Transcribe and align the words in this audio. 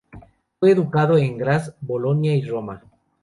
Fue 0.59 0.71
educado 0.71 1.15
en 1.19 1.37
Graz, 1.37 1.75
Bolonia 1.79 2.35
y 2.35 2.41
Roma. 2.41 2.81